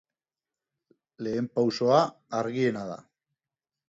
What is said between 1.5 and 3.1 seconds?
pausoa argiena da.